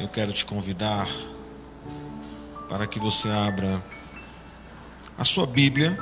[0.00, 1.06] eu quero te convidar
[2.70, 3.82] para que você abra
[5.18, 5.98] a sua Bíblia.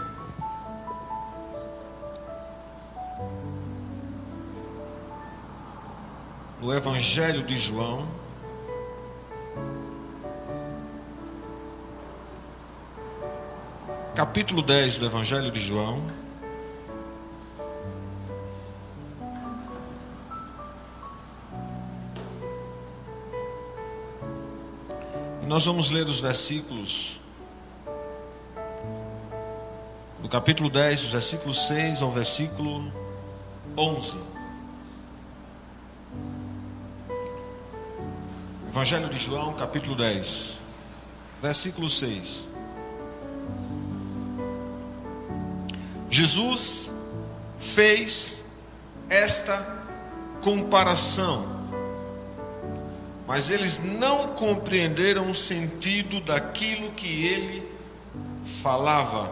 [6.61, 8.07] No Evangelho de João.
[14.15, 16.05] Capítulo 10 do Evangelho de João.
[25.49, 27.19] Nós vamos ler os versículos
[30.21, 32.93] do capítulo 10, dos versículos 6 ao versículo
[33.75, 34.19] 11.
[38.69, 40.59] Evangelho de João, capítulo 10,
[41.41, 42.47] versículo 6.
[46.11, 46.91] Jesus
[47.59, 48.45] fez
[49.09, 49.83] esta
[50.43, 51.58] comparação
[53.29, 57.71] mas eles não compreenderam o sentido daquilo que ele
[58.63, 59.31] falava.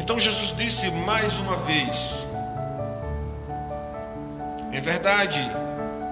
[0.00, 2.26] Então Jesus disse mais uma vez:
[4.72, 5.38] Em verdade,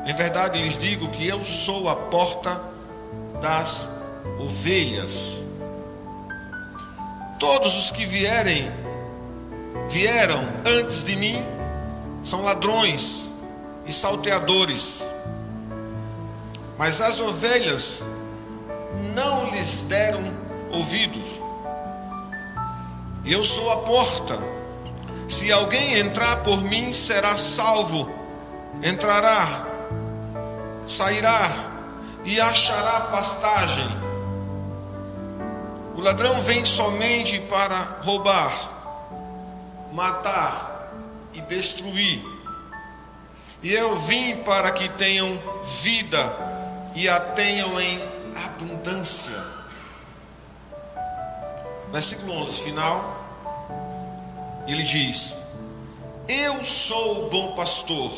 [0.04, 2.60] em verdade lhes digo que eu sou a porta
[3.40, 3.88] das
[4.38, 5.42] ovelhas.
[7.38, 8.70] Todos os que vierem,
[9.88, 11.42] vieram antes de mim,
[12.22, 13.25] são ladrões
[13.86, 15.06] e salteadores.
[16.78, 18.02] Mas as ovelhas
[19.14, 20.22] não lhes deram
[20.70, 21.40] ouvidos.
[23.24, 24.38] Eu sou a porta.
[25.28, 28.08] Se alguém entrar por mim, será salvo.
[28.82, 29.66] Entrará,
[30.86, 31.50] sairá
[32.24, 33.88] e achará pastagem.
[35.96, 38.52] O ladrão vem somente para roubar,
[39.92, 40.92] matar
[41.32, 42.35] e destruir.
[43.62, 45.40] E eu vim para que tenham
[45.82, 46.32] vida
[46.94, 48.00] e a tenham em
[48.44, 49.32] abundância.
[51.92, 53.16] Versículo 11, final.
[54.66, 55.36] Ele diz:
[56.28, 58.10] Eu sou o bom pastor.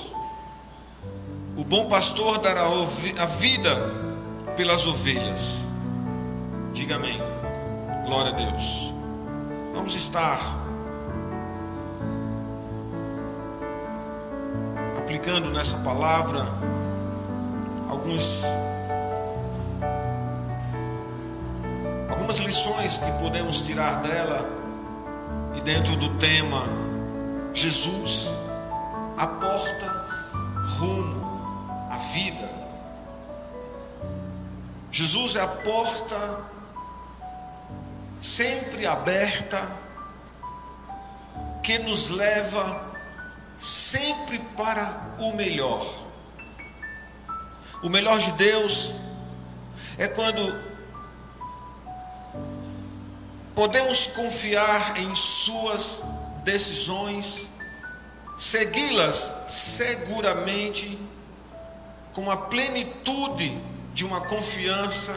[1.57, 3.77] O bom pastor dará a vida
[4.57, 5.65] pelas ovelhas.
[6.73, 7.21] Diga amém.
[8.07, 8.93] Glória a Deus.
[9.75, 10.68] Vamos estar
[15.09, 16.47] aplicando nessa palavra
[17.89, 18.45] alguns
[22.11, 24.47] algumas lições que podemos tirar dela
[25.57, 26.63] e dentro do tema
[27.55, 28.31] Jesus,
[29.17, 30.07] a porta
[30.77, 32.51] rumo à vida.
[34.93, 36.41] Jesus é a porta
[38.21, 39.67] sempre aberta
[41.63, 42.88] que nos leva
[43.59, 46.07] sempre para o melhor.
[47.83, 48.95] O melhor de Deus
[49.97, 50.69] é quando
[53.55, 56.03] podemos confiar em Suas
[56.45, 57.49] decisões,
[58.39, 60.99] segui-las seguramente,
[62.13, 63.61] com a plenitude
[63.93, 65.17] de uma confiança,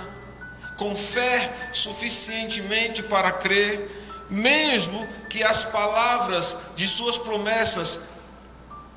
[0.78, 8.11] com fé suficientemente para crer, mesmo que as palavras de Suas promessas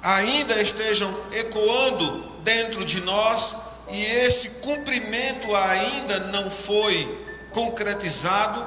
[0.04, 3.56] ainda estejam ecoando dentro de nós
[3.90, 8.62] e esse cumprimento ainda não foi concretizado,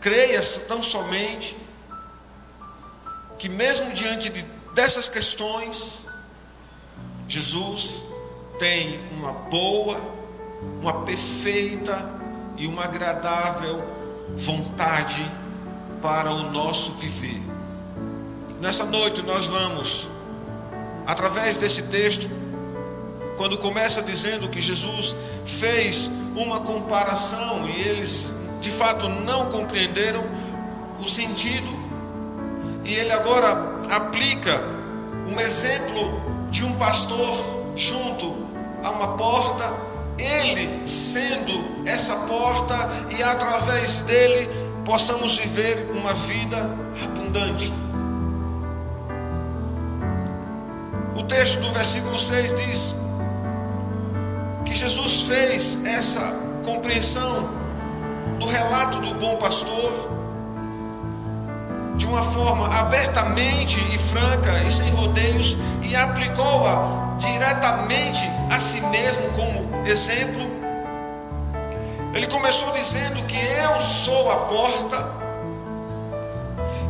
[0.00, 1.56] creia tão somente
[3.38, 4.42] que, mesmo diante de,
[4.74, 6.04] dessas questões,
[7.28, 8.02] Jesus
[8.58, 10.00] tem uma boa,
[10.80, 12.04] uma perfeita
[12.56, 13.84] e uma agradável
[14.36, 15.30] vontade
[16.02, 17.49] para o nosso viver.
[18.60, 20.06] Nessa noite nós vamos,
[21.06, 22.28] através desse texto,
[23.38, 25.16] quando começa dizendo que Jesus
[25.46, 30.22] fez uma comparação e eles de fato não compreenderam
[31.00, 31.80] o sentido,
[32.84, 34.60] e ele agora aplica
[35.26, 36.20] um exemplo
[36.50, 38.46] de um pastor junto
[38.84, 39.72] a uma porta,
[40.18, 42.76] ele sendo essa porta
[43.16, 44.50] e através dele
[44.84, 46.58] possamos viver uma vida
[47.02, 47.72] abundante.
[51.20, 52.96] O texto do versículo 6 diz
[54.64, 56.18] que Jesus fez essa
[56.64, 57.46] compreensão
[58.38, 59.92] do relato do bom pastor
[61.98, 69.30] de uma forma abertamente e franca e sem rodeios e aplicou-a diretamente a si mesmo
[69.32, 70.50] como exemplo.
[72.14, 75.20] Ele começou dizendo que eu sou a porta,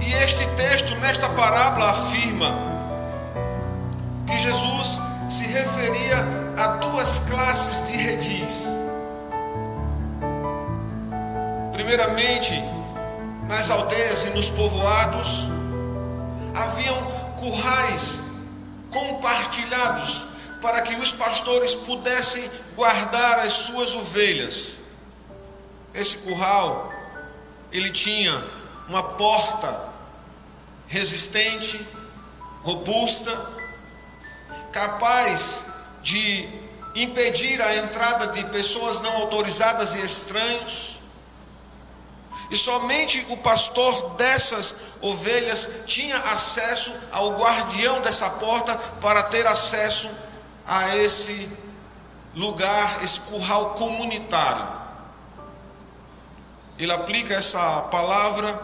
[0.01, 2.70] e este texto, nesta parábola, afirma
[4.31, 6.25] que Jesus se referia
[6.57, 8.67] a duas classes de redis.
[11.73, 12.55] Primeiramente,
[13.49, 15.47] nas aldeias e nos povoados,
[16.55, 16.97] haviam
[17.39, 18.21] currais
[18.91, 20.27] compartilhados
[20.61, 24.77] para que os pastores pudessem guardar as suas ovelhas.
[25.95, 26.93] Esse curral,
[27.73, 28.45] ele tinha
[28.89, 29.89] uma porta
[30.87, 31.85] resistente,
[32.63, 33.60] robusta,
[34.73, 35.65] capaz
[36.03, 36.49] de
[36.95, 40.99] impedir a entrada de pessoas não autorizadas e estranhos.
[42.51, 50.11] E somente o pastor dessas ovelhas tinha acesso ao guardião dessa porta para ter acesso
[50.67, 51.49] a esse
[52.35, 54.81] lugar, esse curral comunitário.
[56.77, 58.61] Ele aplica essa palavra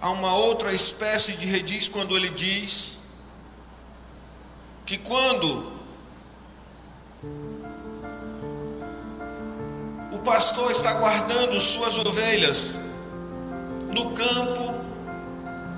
[0.00, 2.91] a uma outra espécie de rediz quando ele diz
[4.84, 5.72] que quando
[10.12, 12.74] o pastor está guardando suas ovelhas
[13.92, 14.74] no campo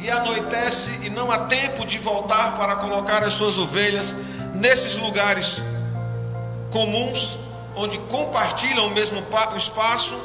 [0.00, 4.14] e anoitece e não há tempo de voltar para colocar as suas ovelhas
[4.54, 5.62] nesses lugares
[6.70, 7.36] comuns,
[7.76, 9.22] onde compartilham o mesmo
[9.56, 10.18] espaço,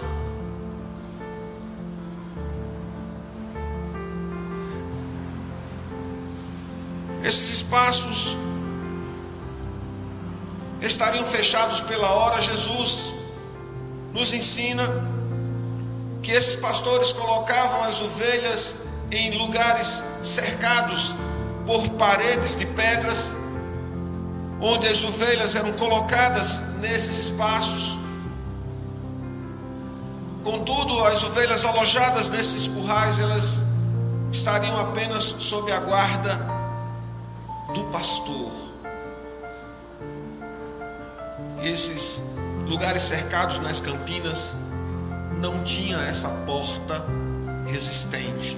[7.23, 8.37] esses espaços
[10.81, 12.41] estariam fechados pela hora.
[12.41, 13.11] Jesus
[14.13, 14.87] nos ensina
[16.21, 18.75] que esses pastores colocavam as ovelhas
[19.11, 21.15] em lugares cercados
[21.65, 23.31] por paredes de pedras
[24.61, 27.97] onde as ovelhas eram colocadas nesses espaços.
[30.43, 33.61] Contudo, as ovelhas alojadas nesses currais, elas
[34.31, 36.39] estariam apenas sob a guarda
[37.73, 38.58] do pastor.
[41.63, 42.21] Esses
[42.67, 44.53] lugares cercados nas campinas
[45.39, 47.03] não tinha essa porta
[47.65, 48.57] resistente.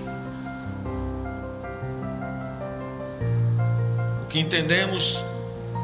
[4.23, 5.23] O que entendemos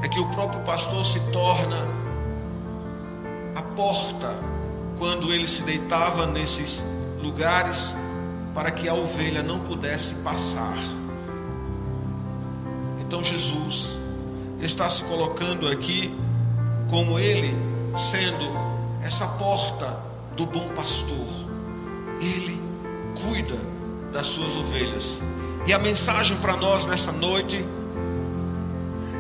[0.04, 1.88] é que o próprio pastor se torna
[3.56, 4.36] a porta
[4.98, 6.84] quando ele se deitava nesses
[7.22, 7.96] lugares
[8.54, 10.78] para que a ovelha não pudesse passar.
[13.02, 13.96] Então Jesus
[14.60, 16.14] está se colocando aqui
[16.90, 17.56] como ele
[17.96, 18.46] sendo
[19.04, 19.98] essa porta
[20.36, 21.28] do bom pastor.
[22.22, 22.62] Ele
[23.22, 23.58] cuida
[24.12, 25.20] das suas ovelhas.
[25.66, 27.64] E a mensagem para nós nessa noite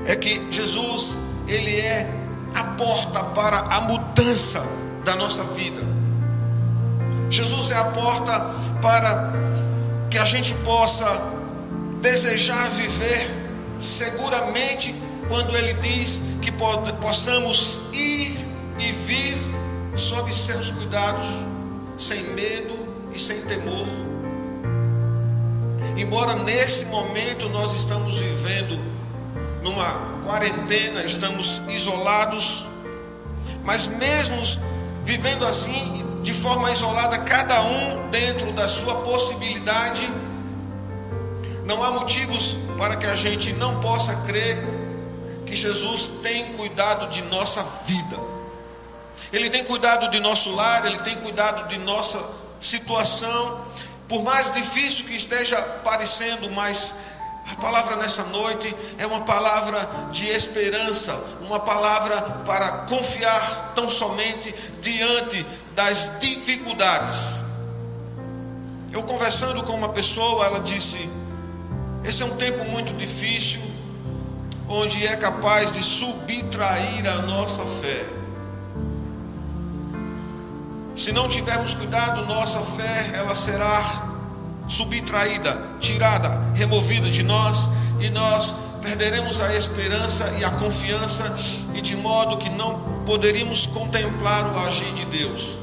[0.06, 1.18] é que Jesus,
[1.48, 2.10] ele é
[2.56, 4.64] a porta para a mudança
[5.04, 5.82] da nossa vida.
[7.30, 9.34] Jesus é a porta para
[10.10, 11.06] que a gente possa
[12.02, 13.30] desejar viver
[13.82, 14.96] seguramente
[15.28, 18.40] quando ele diz que possamos ir
[18.80, 19.38] e vir
[19.96, 21.28] sob seus cuidados,
[21.98, 22.78] sem medo
[23.14, 23.88] e sem temor.
[25.98, 28.80] Embora nesse momento nós estamos vivendo
[29.64, 32.64] numa quarentena, estamos isolados,
[33.64, 34.38] mas mesmo
[35.04, 40.08] vivendo assim, de forma isolada, cada um dentro da sua possibilidade,
[41.66, 44.77] não há motivos para que a gente não possa crer
[45.48, 48.18] que Jesus tem cuidado de nossa vida.
[49.32, 52.24] Ele tem cuidado de nosso lar, ele tem cuidado de nossa
[52.60, 53.66] situação,
[54.08, 56.94] por mais difícil que esteja parecendo, mas
[57.52, 64.54] a palavra nessa noite é uma palavra de esperança, uma palavra para confiar tão somente
[64.82, 67.44] diante das dificuldades.
[68.92, 71.10] Eu conversando com uma pessoa, ela disse:
[72.04, 73.62] Esse é um tempo muito difícil,
[74.70, 78.06] onde é capaz de subtrair a nossa fé.
[80.96, 84.08] Se não tivermos cuidado, nossa fé ela será
[84.68, 87.70] subtraída, tirada, removida de nós,
[88.00, 91.38] e nós perderemos a esperança e a confiança,
[91.74, 95.56] e de modo que não poderíamos contemplar o agir de Deus,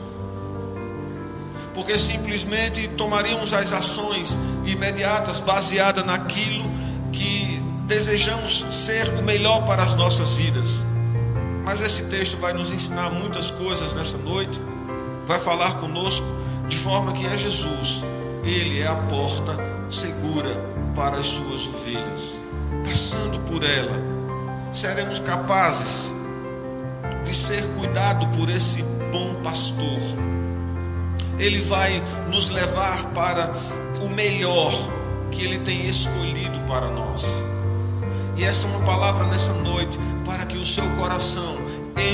[1.75, 6.65] porque simplesmente tomaríamos as ações imediatas baseadas naquilo
[7.13, 10.83] que desejamos ser o melhor para as nossas vidas.
[11.65, 14.61] Mas esse texto vai nos ensinar muitas coisas nessa noite,
[15.27, 16.27] vai falar conosco
[16.69, 18.03] de forma que é Jesus
[18.45, 19.57] ele é a porta
[19.89, 20.55] segura
[20.95, 22.37] para as suas ovelhas.
[22.85, 24.03] Passando por ela,
[24.73, 26.13] seremos capazes
[27.25, 29.99] de ser cuidado por esse bom pastor.
[31.39, 33.55] Ele vai nos levar para
[34.03, 34.73] o melhor
[35.31, 37.25] que ele tem escolhido para nós.
[38.37, 41.57] E essa é uma palavra nessa noite para que o seu coração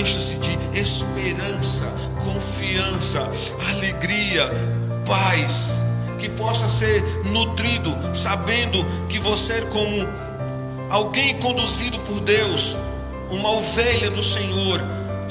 [0.01, 1.87] encha-se de esperança,
[2.25, 3.21] confiança,
[3.71, 4.51] alegria,
[5.07, 5.81] paz,
[6.19, 10.07] que possa ser nutrido, sabendo que você, como
[10.91, 12.77] alguém conduzido por Deus,
[13.31, 14.81] uma ovelha do Senhor,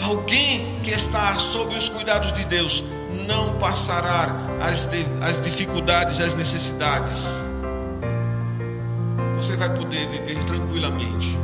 [0.01, 2.83] alguém que está sob os cuidados de Deus,
[3.27, 4.89] não passará as,
[5.21, 7.48] as dificuldades, as necessidades.
[9.39, 11.37] Você vai poder viver tranquilamente.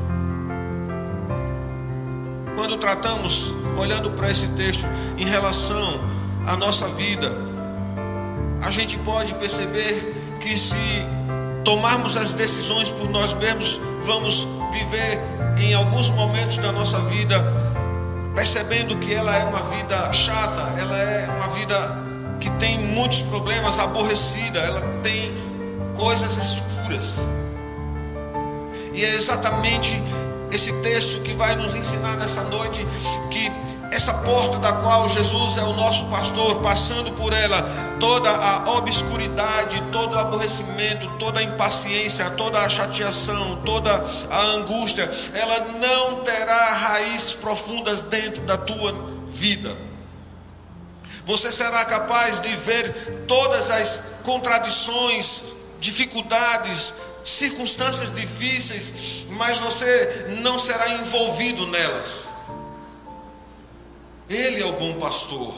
[2.55, 4.85] Quando tratamos, olhando para esse texto,
[5.17, 5.99] em relação
[6.45, 7.31] à nossa vida,
[8.61, 11.05] a gente pode perceber que se
[11.63, 15.19] tomarmos as decisões por nós mesmos, vamos viver
[15.57, 17.43] em alguns momentos da nossa vida
[18.35, 21.97] percebendo que ela é uma vida chata, ela é uma vida
[22.39, 25.33] que tem muitos problemas, aborrecida, ela tem
[25.95, 27.15] coisas escuras.
[28.95, 30.01] E é exatamente
[30.51, 32.87] esse texto que vai nos ensinar nessa noite
[33.29, 33.51] que
[33.91, 37.61] essa porta da qual Jesus é o nosso pastor, passando por ela
[37.99, 43.91] toda a obscuridade, todo o aborrecimento, toda a impaciência, toda a chateação, toda
[44.29, 48.93] a angústia, ela não terá raízes profundas dentro da tua
[49.29, 49.75] vida.
[51.25, 56.93] Você será capaz de ver todas as contradições, dificuldades,
[57.25, 62.27] circunstâncias difíceis, mas você não será envolvido nelas.
[64.29, 65.53] Ele é o bom pastor.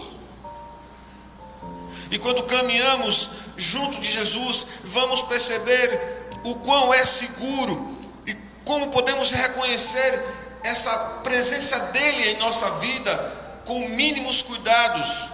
[2.09, 8.33] E quando caminhamos junto de Jesus, vamos perceber o quão é seguro e
[8.63, 10.23] como podemos reconhecer
[10.63, 10.91] essa
[11.23, 15.29] presença dele em nossa vida com mínimos cuidados.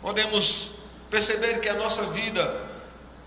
[0.00, 0.70] Podemos
[1.10, 2.71] perceber que a nossa vida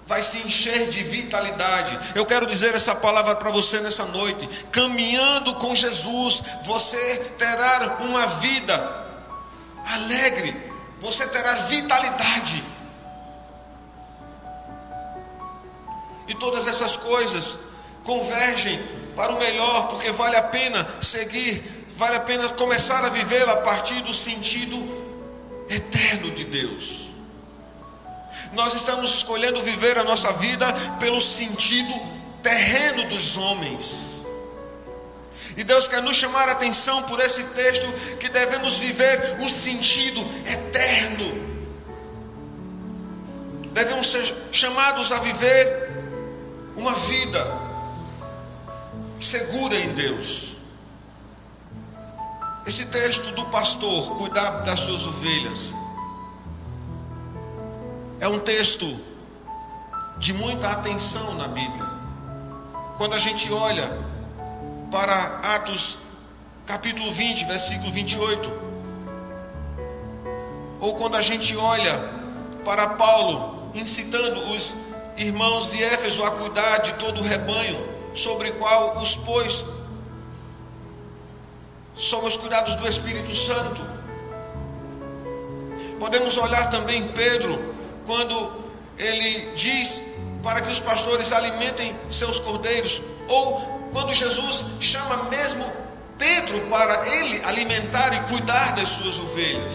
[0.07, 1.97] vai se encher de vitalidade.
[2.13, 4.47] Eu quero dizer essa palavra para você nessa noite.
[4.71, 9.05] Caminhando com Jesus, você terá uma vida
[9.85, 10.55] alegre,
[10.99, 12.63] você terá vitalidade.
[16.27, 17.59] E todas essas coisas
[18.03, 18.79] convergem
[19.15, 23.57] para o melhor, porque vale a pena seguir, vale a pena começar a vivê-la a
[23.57, 24.75] partir do sentido
[25.69, 27.04] eterno de Deus.
[28.55, 30.65] Nós estamos escolhendo viver a nossa vida
[30.99, 31.93] pelo sentido
[32.41, 34.25] terreno dos homens.
[35.57, 40.21] E Deus quer nos chamar a atenção por esse texto que devemos viver o sentido
[40.45, 41.45] eterno.
[43.73, 45.89] Devemos ser chamados a viver
[46.77, 47.45] uma vida
[49.19, 50.55] segura em Deus.
[52.65, 55.73] Esse texto do pastor, cuidar das suas ovelhas,
[58.19, 58.99] é um texto
[60.17, 61.85] de muita atenção na Bíblia.
[62.97, 63.91] Quando a gente olha
[64.89, 65.97] para Atos
[66.65, 68.51] capítulo 20, versículo 28,
[70.79, 72.09] ou quando a gente olha
[72.63, 74.75] para Paulo incitando os
[75.17, 77.77] irmãos de Éfeso a cuidar de todo o rebanho
[78.13, 79.65] sobre qual os pôs
[81.93, 83.81] sob os cuidados do Espírito Santo.
[85.99, 87.74] Podemos olhar também Pedro
[88.05, 88.51] quando
[88.97, 90.03] ele diz
[90.43, 95.65] para que os pastores alimentem seus cordeiros, ou quando Jesus chama mesmo
[96.17, 99.73] Pedro para ele alimentar e cuidar das suas ovelhas.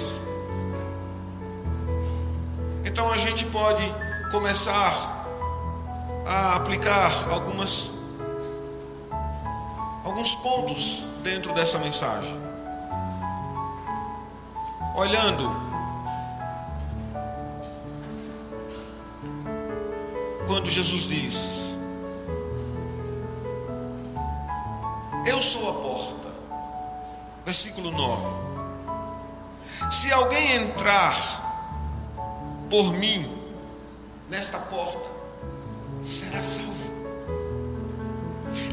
[2.84, 3.82] Então a gente pode
[4.30, 5.26] começar
[6.26, 7.90] a aplicar algumas
[10.04, 12.38] alguns pontos dentro dessa mensagem.
[14.96, 15.69] Olhando
[20.50, 21.72] quando Jesus diz:
[25.24, 26.28] Eu sou a porta.
[27.46, 28.26] Versículo 9:
[29.92, 31.14] Se alguém entrar
[32.68, 33.30] por mim
[34.28, 35.08] nesta porta,
[36.02, 36.90] será salvo.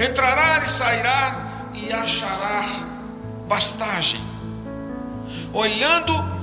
[0.04, 2.66] Entrará e sairá e achará
[3.48, 4.26] pastagem.
[5.54, 6.37] Olhando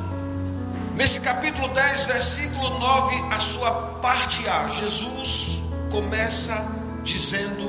[0.96, 3.70] Nesse capítulo 10, versículo 9, a sua
[4.00, 5.58] parte A, Jesus
[5.90, 6.54] começa
[7.02, 7.68] dizendo: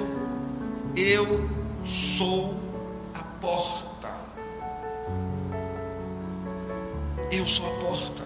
[0.95, 1.49] Eu
[1.83, 2.53] sou
[3.15, 4.09] a porta.
[7.31, 8.23] Eu sou a porta.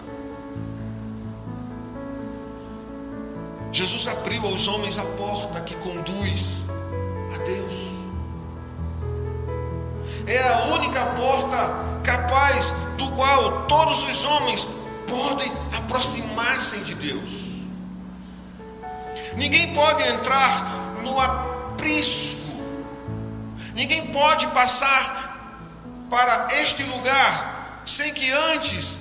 [3.72, 6.64] Jesus abriu aos homens a porta que conduz
[7.34, 7.90] a Deus.
[10.26, 14.68] É a única porta capaz do qual todos os homens
[15.10, 17.30] podem aproximar-se de Deus.
[19.36, 22.40] Ninguém pode entrar no aprisco
[23.80, 28.98] Ninguém pode passar para este lugar sem que antes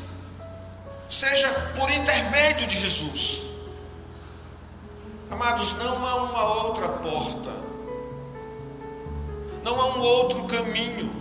[1.09, 3.41] seja por intermédio de Jesus.
[5.29, 7.51] Amados, não há uma outra porta,
[9.65, 11.11] não há um outro caminho,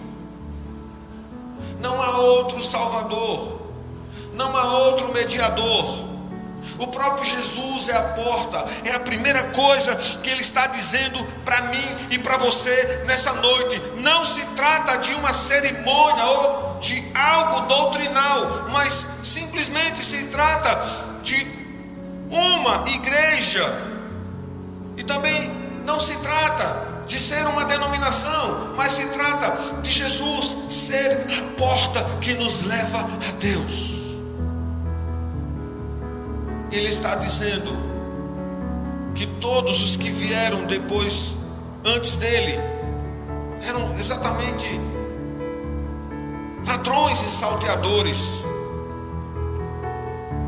[1.80, 3.58] não há outro Salvador,
[4.38, 6.07] não há outro mediador.
[6.78, 11.62] O próprio Jesus é a porta, é a primeira coisa que Ele está dizendo para
[11.62, 13.83] mim e para você nessa noite.
[13.97, 20.71] Não se trata de uma cerimônia ou de algo doutrinal, mas simplesmente se trata
[21.25, 21.45] de
[22.30, 23.87] uma igreja.
[24.97, 25.50] E também
[25.85, 32.04] não se trata de ser uma denominação, mas se trata de Jesus ser a porta
[32.21, 34.08] que nos leva a Deus.
[36.71, 37.77] Ele está dizendo
[39.15, 41.35] que todos os que vieram depois,
[41.85, 42.59] antes dele,
[43.67, 44.79] eram exatamente
[46.67, 48.45] ladrões e salteadores,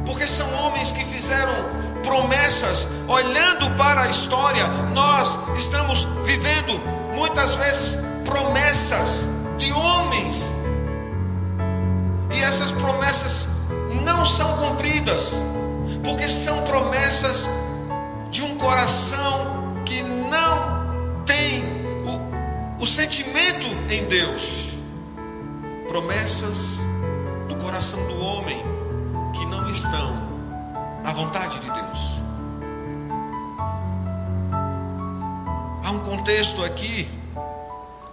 [0.04, 1.54] porque são homens que fizeram
[2.02, 6.78] promessas, olhando para a história, nós estamos vivendo
[7.16, 10.52] muitas vezes promessas de homens,
[12.30, 13.48] e essas promessas
[14.04, 15.34] não são cumpridas
[16.02, 17.48] porque são promessas
[18.30, 21.62] de um coração que não tem
[22.78, 24.70] o, o sentimento em Deus,
[25.88, 26.78] promessas
[27.48, 28.62] do coração do homem
[29.32, 30.30] que não estão
[31.04, 32.20] à vontade de Deus.
[35.84, 37.08] Há um contexto aqui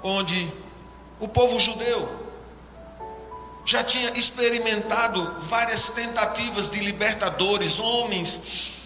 [0.03, 0.51] onde
[1.19, 2.26] o povo judeu
[3.67, 8.41] já tinha experimentado várias tentativas de libertadores, homens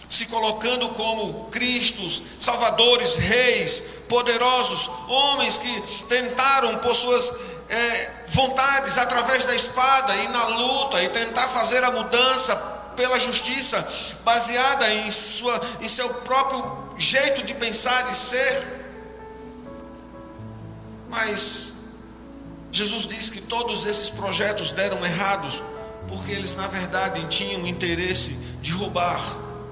[0.10, 7.32] se colocando como Cristos, salvadores, reis, poderosos, homens que tentaram por suas
[7.70, 12.56] é, vontades através da espada e na luta e tentar fazer a mudança
[12.96, 13.88] pela justiça
[14.24, 18.82] baseada em, sua, em seu próprio jeito de pensar e ser.
[21.08, 21.71] Mas
[22.72, 25.62] Jesus diz que todos esses projetos deram errados
[26.08, 29.22] porque eles, na verdade, tinham interesse de roubar,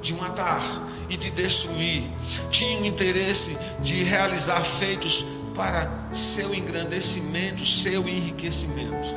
[0.01, 0.61] de matar
[1.09, 2.03] e de destruir,
[2.51, 9.09] tinham interesse de realizar feitos para seu engrandecimento, seu enriquecimento.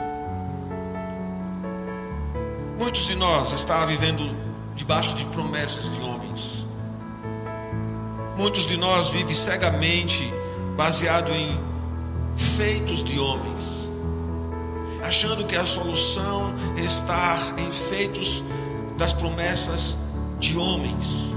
[2.78, 4.34] Muitos de nós estavam vivendo
[4.74, 6.66] debaixo de promessas de homens.
[8.36, 10.28] Muitos de nós vivem cegamente
[10.76, 11.71] baseado em
[12.56, 13.88] feitos de homens,
[15.02, 18.42] achando que a solução está em feitos
[18.96, 19.96] das promessas
[20.38, 21.34] de homens.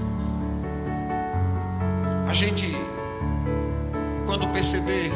[2.28, 2.75] A gente,
[4.25, 5.12] quando perceber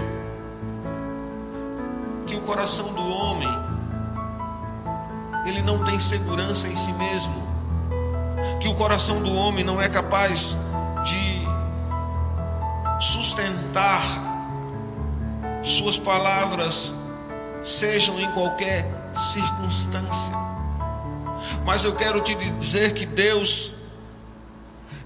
[2.26, 3.50] que o coração do homem,
[5.46, 7.34] ele não tem segurança em si mesmo,
[8.62, 10.58] que o coração do homem não é capaz
[11.04, 11.48] de
[13.00, 14.29] sustentar
[15.64, 16.94] suas palavras
[17.64, 20.34] sejam em qualquer circunstância.
[21.66, 23.72] Mas eu quero te dizer que Deus,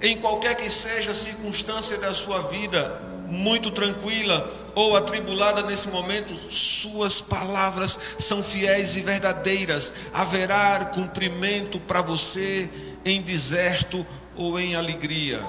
[0.01, 6.33] em qualquer que seja a circunstância da sua vida, muito tranquila ou atribulada nesse momento,
[6.51, 9.93] suas palavras são fiéis e verdadeiras.
[10.13, 12.69] Haverá cumprimento para você
[13.05, 15.43] em deserto ou em alegria.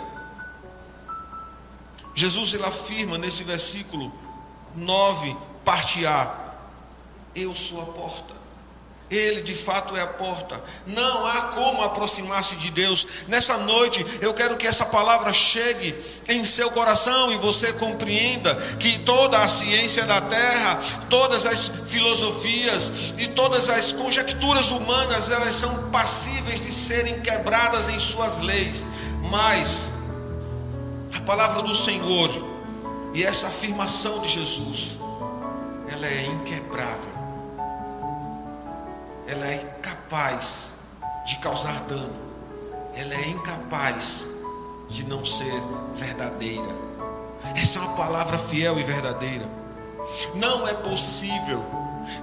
[2.14, 4.12] Jesus ele afirma nesse versículo
[4.76, 6.34] 9, parte A.
[7.34, 8.34] Eu sou a porta.
[9.10, 10.62] Ele de fato é a porta.
[10.86, 13.06] Não há como aproximar-se de Deus.
[13.28, 15.94] Nessa noite, eu quero que essa palavra chegue
[16.26, 22.90] em seu coração e você compreenda que toda a ciência da terra, todas as filosofias
[23.18, 28.86] e todas as conjecturas humanas, elas são passíveis de serem quebradas em suas leis.
[29.30, 29.92] Mas
[31.14, 32.53] a palavra do Senhor
[33.14, 34.98] e essa afirmação de Jesus,
[35.88, 37.14] ela é inquebrável.
[39.28, 40.72] Ela é incapaz
[41.24, 42.12] de causar dano.
[42.96, 44.26] Ela é incapaz
[44.88, 45.54] de não ser
[45.94, 46.68] verdadeira.
[47.54, 49.48] Essa é uma palavra fiel e verdadeira.
[50.34, 51.64] Não é possível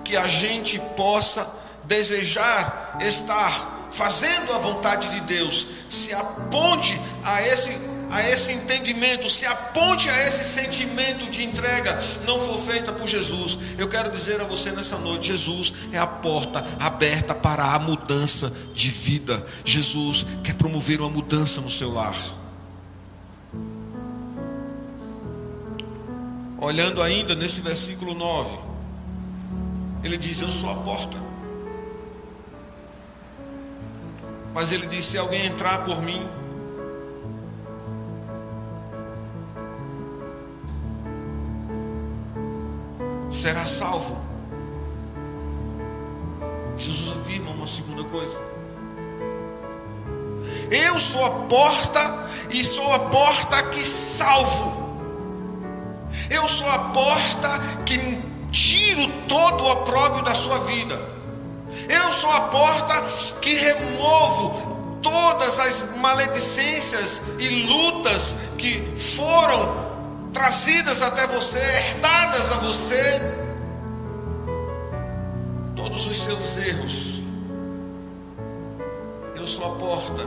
[0.04, 1.50] que a gente possa
[1.86, 7.72] desejar estar fazendo a vontade de Deus, se aponte a esse
[8.12, 13.58] a esse entendimento, se aponte a esse sentimento de entrega, não for feita por Jesus,
[13.78, 18.52] eu quero dizer a você nessa noite: Jesus é a porta aberta para a mudança
[18.74, 19.46] de vida.
[19.64, 22.42] Jesus quer promover uma mudança no seu lar.
[26.62, 28.58] olhando ainda nesse versículo 9,
[30.04, 31.18] ele diz: Eu sou a porta.
[34.54, 36.26] Mas ele diz: Se alguém entrar por mim,
[43.32, 44.18] será salvo.
[46.78, 48.38] Jesus afirma uma segunda coisa.
[50.70, 54.82] Eu sou a porta e sou a porta que salvo.
[56.30, 57.98] Eu sou a porta que
[58.52, 61.00] tiro todo o opróbio da sua vida.
[61.90, 63.04] Eu sou a porta
[63.42, 69.81] que removo todas as maledicências e lutas que foram
[70.34, 73.22] trazidas até você, herdadas a você,
[75.76, 77.22] todos os seus erros.
[79.36, 80.24] Eu sou a porta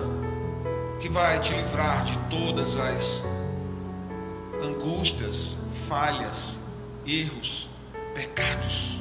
[1.00, 3.24] que vai te livrar de todas as
[4.62, 5.56] angústias,
[5.88, 6.58] falhas,
[7.06, 7.68] erros,
[8.14, 9.00] pecados,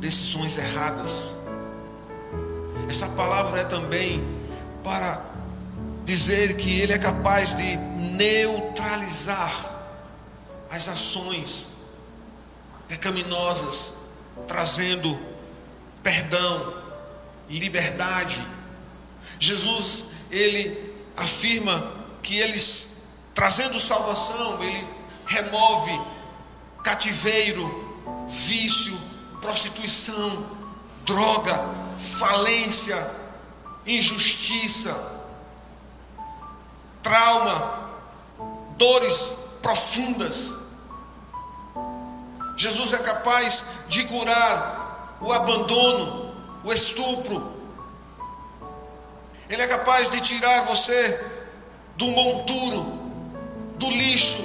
[0.00, 1.34] decisões erradas.
[2.88, 4.22] Essa palavra é também
[4.84, 5.35] para
[6.06, 9.52] dizer que Ele é capaz de neutralizar
[10.70, 11.66] as ações
[12.88, 13.92] pecaminosas,
[14.46, 15.18] trazendo
[16.02, 16.74] perdão,
[17.50, 18.40] liberdade.
[19.40, 21.92] Jesus, ele afirma
[22.22, 22.90] que eles
[23.34, 24.86] trazendo salvação, ele
[25.26, 26.00] remove
[26.84, 28.96] cativeiro, vício,
[29.40, 30.46] prostituição,
[31.04, 33.10] droga, falência,
[33.84, 35.15] injustiça,
[37.06, 37.88] trauma,
[38.76, 40.52] dores profundas.
[42.56, 47.52] Jesus é capaz de curar o abandono, o estupro.
[49.48, 51.24] Ele é capaz de tirar você
[51.96, 52.82] do monturo,
[53.76, 54.44] do lixo,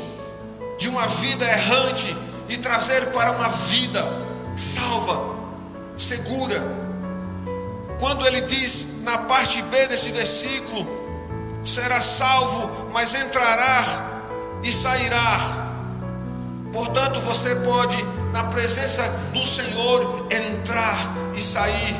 [0.78, 2.16] de uma vida errante
[2.48, 4.06] e trazer para uma vida
[4.56, 5.36] salva,
[5.98, 6.62] segura.
[8.00, 11.01] Quando ele diz na parte B desse versículo,
[11.66, 14.22] será salvo, mas entrará
[14.64, 15.70] e sairá.
[16.72, 21.96] Portanto, você pode, na presença do Senhor, entrar e sair,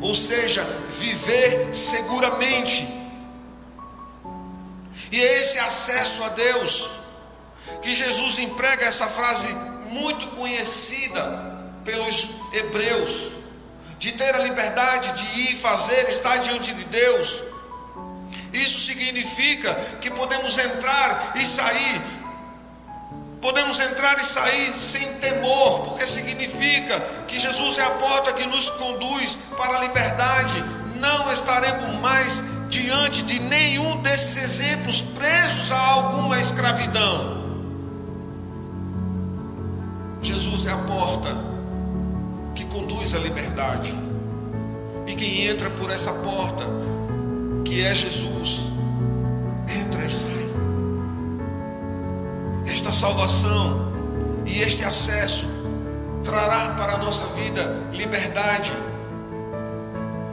[0.00, 2.86] ou seja, viver seguramente.
[5.10, 6.90] E é esse acesso a Deus
[7.82, 9.48] que Jesus emprega essa frase
[9.88, 11.50] muito conhecida
[11.84, 13.32] pelos hebreus,
[13.98, 17.42] de ter a liberdade de ir fazer, estar diante de Deus.
[18.52, 22.00] Isso significa que podemos entrar e sair,
[23.40, 28.70] podemos entrar e sair sem temor, porque significa que Jesus é a porta que nos
[28.70, 30.64] conduz para a liberdade.
[30.96, 37.40] Não estaremos mais diante de nenhum desses exemplos presos a alguma escravidão.
[40.22, 41.36] Jesus é a porta
[42.54, 43.94] que conduz à liberdade.
[45.06, 46.66] E quem entra por essa porta
[47.64, 48.66] que é Jesus,
[49.68, 50.50] entra e sai.
[52.66, 53.92] Esta salvação
[54.46, 55.46] e este acesso
[56.24, 58.72] trará para a nossa vida liberdade.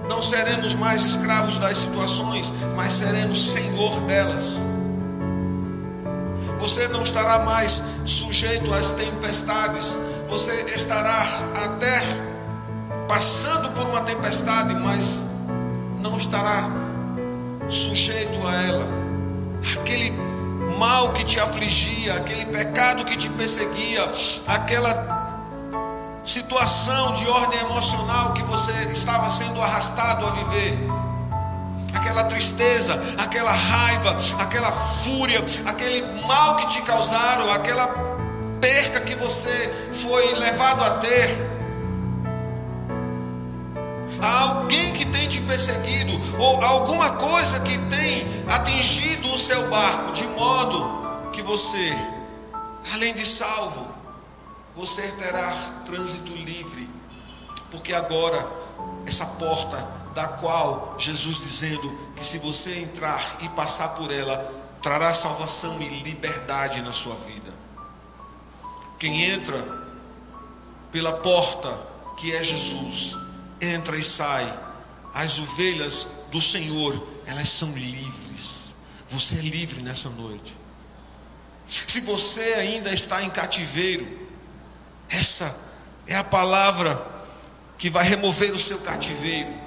[0.07, 4.61] Não seremos mais escravos das situações, mas seremos senhor delas.
[6.59, 11.25] Você não estará mais sujeito às tempestades, você estará
[11.63, 12.01] até
[13.07, 15.23] passando por uma tempestade, mas
[16.01, 16.86] não estará
[17.69, 18.87] sujeito a ela.
[19.79, 20.11] Aquele
[20.77, 24.03] mal que te afligia, aquele pecado que te perseguia,
[24.45, 25.17] aquela
[26.23, 30.77] situação de ordem emocional que você estava sendo arrastado a viver.
[31.93, 37.87] Aquela tristeza, aquela raiva, aquela fúria, aquele mal que te causaram, aquela
[38.61, 41.56] perca que você foi levado a ter
[44.21, 50.13] a alguém que tem te perseguido, ou alguma coisa que tem atingido o seu barco,
[50.13, 51.95] de modo que você,
[52.93, 53.87] além de salvo,
[54.75, 55.51] você terá
[55.85, 56.89] trânsito livre,
[57.71, 58.47] porque agora
[59.05, 64.51] essa porta da qual Jesus dizendo que se você entrar e passar por ela,
[64.81, 67.53] trará salvação e liberdade na sua vida.
[68.99, 69.63] Quem entra
[70.91, 71.79] pela porta
[72.17, 73.15] que é Jesus,
[73.61, 74.57] entra e sai.
[75.13, 78.73] As ovelhas do Senhor, elas são livres.
[79.09, 80.55] Você é livre nessa noite.
[81.87, 84.07] Se você ainda está em cativeiro,
[85.09, 85.55] essa
[86.05, 87.05] é a palavra
[87.77, 89.66] que vai remover o seu cativeiro.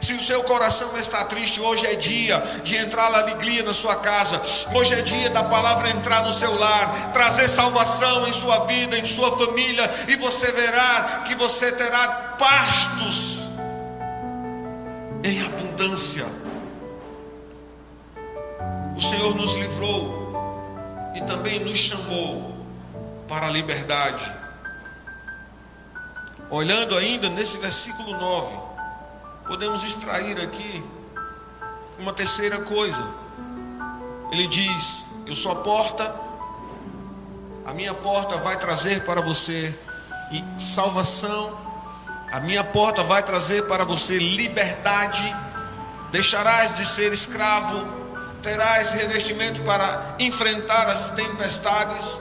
[0.00, 3.96] Se o seu coração está triste, hoje é dia de entrar a alegria na sua
[3.96, 4.40] casa.
[4.74, 9.06] Hoje é dia da palavra entrar no seu lar, trazer salvação em sua vida, em
[9.06, 13.38] sua família, e você verá que você terá pastos
[15.24, 16.26] em abundância.
[18.96, 22.54] O Senhor nos livrou e também nos chamou
[23.28, 24.32] para a liberdade.
[26.48, 28.65] Olhando ainda nesse versículo 9,
[29.46, 30.84] podemos extrair aqui
[31.98, 33.04] uma terceira coisa.
[34.30, 36.14] Ele diz: Eu sou a porta,
[37.64, 39.74] a minha porta vai trazer para você
[40.58, 41.56] salvação,
[42.32, 45.34] a minha porta vai trazer para você liberdade,
[46.10, 47.86] deixarás de ser escravo,
[48.42, 52.18] terás revestimento para enfrentar as tempestades,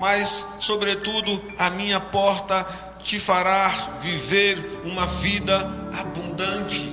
[0.00, 2.66] mas, sobretudo, a minha porta
[3.02, 3.68] te fará
[4.00, 5.58] viver uma vida
[5.98, 6.90] abundante.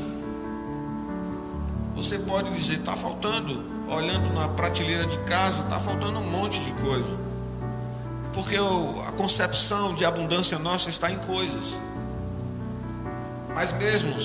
[1.95, 6.72] Você pode dizer, está faltando, olhando na prateleira de casa, está faltando um monte de
[6.74, 7.15] coisa.
[8.34, 11.80] Porque a concepção de abundância nossa está em coisas.
[13.54, 14.15] Mas mesmo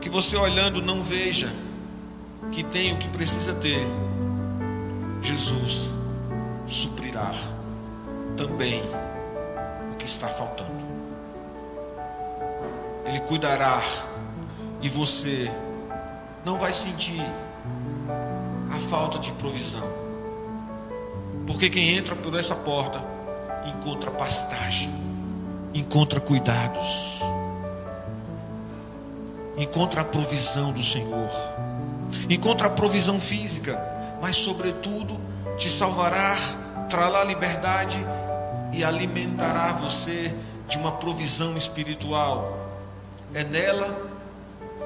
[0.00, 1.52] que você olhando não veja
[2.50, 3.86] que tem o que precisa ter,
[5.22, 5.90] Jesus
[6.66, 7.34] suprirá
[8.36, 8.82] também
[9.92, 10.69] o que está faltando.
[13.04, 13.82] Ele cuidará
[14.82, 15.50] e você
[16.44, 17.24] não vai sentir
[18.70, 19.86] a falta de provisão.
[21.46, 23.02] Porque quem entra por essa porta
[23.66, 24.90] encontra pastagem,
[25.74, 27.20] encontra cuidados,
[29.56, 31.30] encontra a provisão do Senhor,
[32.28, 33.78] encontra a provisão física,
[34.22, 35.20] mas sobretudo
[35.58, 36.36] te salvará,
[36.88, 37.98] trará liberdade
[38.72, 40.34] e alimentará você
[40.68, 42.69] de uma provisão espiritual.
[43.32, 44.10] É nela,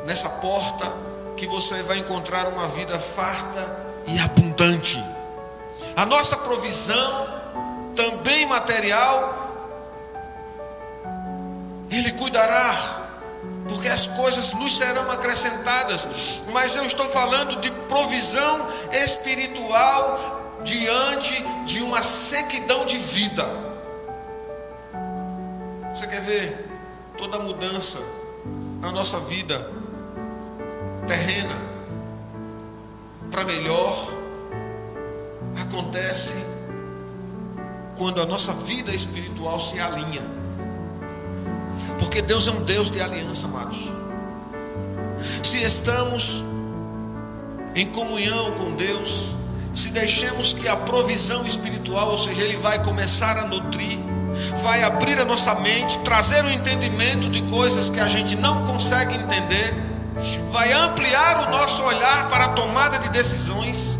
[0.05, 0.93] nessa porta,
[1.37, 5.03] que você vai encontrar uma vida farta e abundante.
[5.97, 7.43] A nossa provisão,
[7.97, 9.51] também material,
[11.91, 13.03] Ele cuidará,
[13.69, 16.07] porque as coisas nos serão acrescentadas,
[16.53, 23.47] mas eu estou falando de provisão espiritual diante de uma sequidão de vida.
[25.95, 26.69] Você quer ver
[27.17, 27.99] toda mudança
[28.85, 29.67] na nossa vida
[31.09, 31.57] terrena
[33.31, 34.13] para melhor
[35.59, 36.35] acontece
[37.97, 40.21] quando a nossa vida espiritual se alinha.
[41.99, 43.91] Porque Deus é um Deus de aliança, amados.
[45.43, 46.45] Se estamos
[47.75, 49.35] em comunhão com Deus,
[49.75, 53.99] se deixemos que a provisão espiritual, ou seja, Ele vai começar a nutrir,
[54.63, 59.15] vai abrir a nossa mente, trazer o entendimento de coisas que a gente não consegue
[59.15, 59.75] entender,
[60.51, 63.99] vai ampliar o nosso olhar para a tomada de decisões.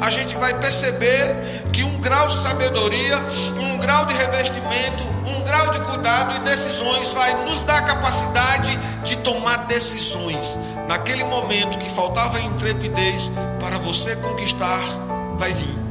[0.00, 3.18] A gente vai perceber que um grau de sabedoria,
[3.60, 9.16] um grau de revestimento, um grau de cuidado e decisões vai nos dar capacidade de
[9.16, 10.58] tomar decisões.
[10.86, 14.80] Naquele momento que faltava intrepidez para você conquistar,
[15.36, 15.87] vai vir.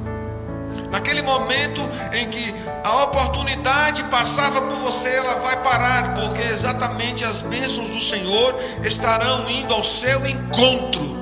[0.91, 1.81] Naquele momento
[2.13, 7.99] em que a oportunidade passava por você, ela vai parar, porque exatamente as bênçãos do
[7.99, 11.17] Senhor estarão indo ao seu encontro.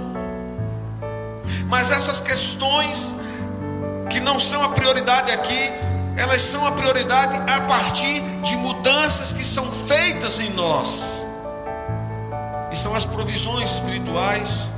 [1.67, 3.15] Mas essas questões
[4.09, 5.71] que não são a prioridade aqui,
[6.15, 11.25] elas são a prioridade a partir de mudanças que são feitas em nós.
[12.71, 14.69] E são as provisões espirituais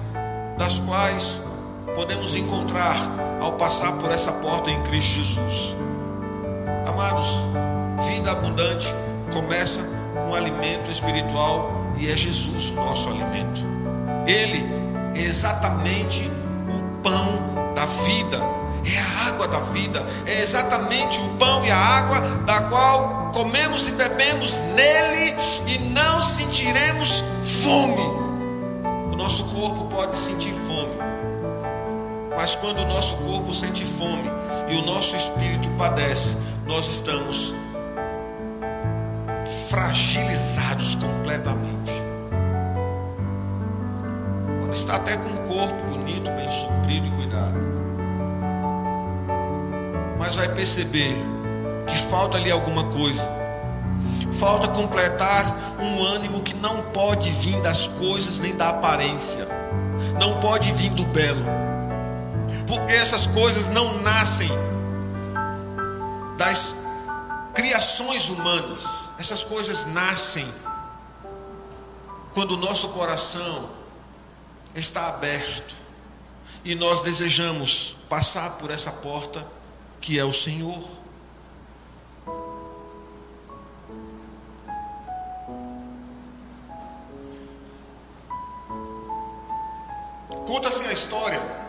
[0.57, 1.41] das quais
[1.97, 2.95] podemos encontrar
[3.41, 5.75] ao passar por essa porta em Cristo Jesus.
[6.85, 7.27] Amados,
[8.07, 8.93] vida abundante
[9.33, 9.81] começa
[10.13, 13.61] com alimento espiritual e é Jesus o nosso alimento.
[14.27, 14.63] Ele
[15.15, 16.29] é exatamente
[16.69, 18.43] o pão da vida,
[18.85, 23.87] é a água da vida, é exatamente o pão e a água da qual comemos
[23.87, 27.23] e bebemos nele e não sentiremos
[27.63, 28.05] fome.
[29.11, 30.96] O nosso corpo pode sentir fome,
[32.37, 34.29] mas quando o nosso corpo sente fome
[34.69, 37.55] e o nosso espírito padece, nós estamos
[39.67, 41.91] fragilizados completamente.
[44.61, 47.57] Pode estar até com um corpo bonito, bem suprido e cuidado.
[50.19, 51.15] Mas vai perceber
[51.87, 53.27] que falta ali alguma coisa.
[54.33, 59.47] Falta completar um ânimo que não pode vir das coisas nem da aparência.
[60.19, 61.76] Não pode vir do belo
[62.67, 64.49] porque essas coisas não nascem
[66.37, 66.75] das
[67.55, 70.47] criações humanas, essas coisas nascem
[72.33, 73.69] quando o nosso coração
[74.75, 75.73] está aberto
[76.63, 79.47] e nós desejamos passar por essa porta
[80.01, 80.83] que é o Senhor.
[90.45, 91.66] Conta-se a história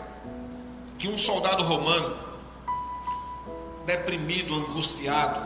[0.99, 2.13] que um soldado romano,
[3.85, 5.39] deprimido, angustiado,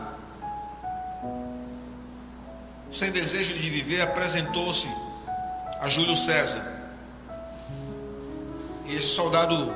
[2.92, 4.88] sem desejo de viver, apresentou-se
[5.80, 6.92] a Júlio César.
[8.86, 9.72] E esse soldado,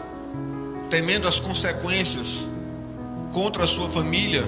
[0.91, 2.47] temendo as consequências
[3.33, 4.45] contra a sua família,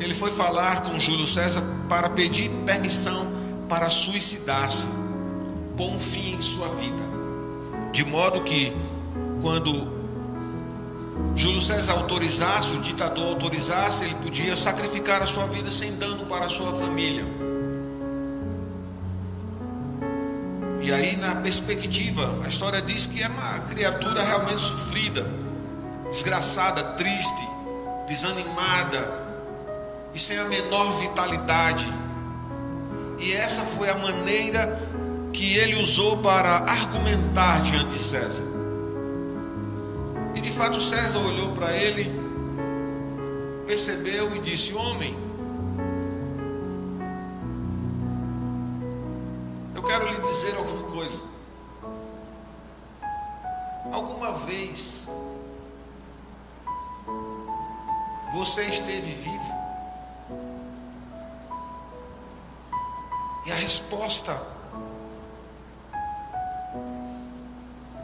[0.00, 3.26] ele foi falar com Júlio César para pedir permissão
[3.68, 4.88] para suicidar-se,
[5.76, 7.02] pôr um fim em sua vida.
[7.92, 8.72] De modo que,
[9.40, 9.99] quando
[11.34, 16.46] Júlio César autorizasse, o ditador autorizasse, ele podia sacrificar a sua vida sem dano para
[16.46, 17.24] a sua família.
[20.82, 25.26] E aí, na perspectiva, a história diz que era uma criatura realmente sofrida,
[26.10, 27.48] desgraçada, triste,
[28.08, 29.08] desanimada
[30.14, 31.86] e sem a menor vitalidade.
[33.18, 34.80] E essa foi a maneira
[35.32, 38.59] que ele usou para argumentar diante de César.
[40.40, 42.10] E de fato César olhou para ele,
[43.66, 45.14] percebeu e disse: Homem,
[49.74, 51.20] eu quero lhe dizer alguma coisa.
[53.92, 55.06] Alguma vez
[58.32, 59.54] você esteve vivo?
[63.44, 64.40] E a resposta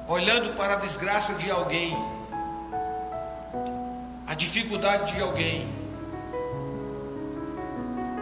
[0.07, 1.97] olhando para a desgraça de alguém,
[4.37, 5.69] dificuldade de alguém,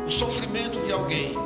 [0.07, 1.37] o sofrimento de alguém,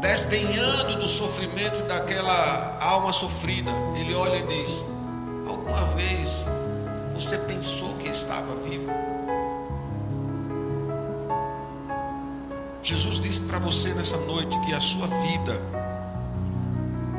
[0.00, 4.84] desdenhando do sofrimento daquela alma sofrida, ele olha e diz:
[5.48, 6.46] Alguma vez
[7.14, 8.90] você pensou que estava vivo?
[12.82, 15.60] Jesus diz para você nessa noite que a sua vida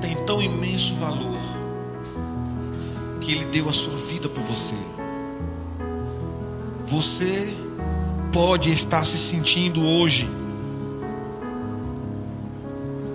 [0.02, 1.40] tem tão imenso valor
[3.22, 4.76] que Ele deu a sua vida por você.
[6.92, 7.56] Você
[8.34, 10.30] pode estar se sentindo hoje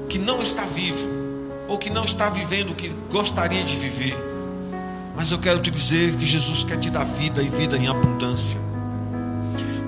[0.08, 1.06] que não está vivo
[1.68, 4.16] ou que não está vivendo o que gostaria de viver.
[5.14, 8.58] Mas eu quero te dizer que Jesus quer te dar vida e vida em abundância.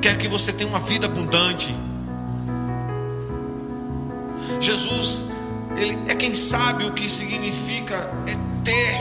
[0.03, 1.75] Quer que você tenha uma vida abundante.
[4.61, 5.23] Jesus
[5.79, 7.95] ele é quem sabe o que significa
[8.27, 9.01] é ter